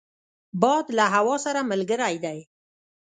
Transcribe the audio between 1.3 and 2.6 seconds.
سره ملګری دی